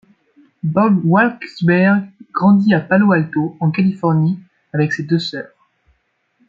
Bob-Waksberg 0.63 2.07
grandit 2.33 2.73
à 2.73 2.79
Palo 2.79 3.11
Alto, 3.11 3.55
en 3.59 3.69
Californie 3.69 4.39
avec 4.73 4.93
ses 4.93 5.03
deux 5.03 5.19
sœurs. 5.19 5.51